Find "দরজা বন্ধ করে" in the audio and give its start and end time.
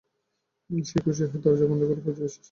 1.43-2.01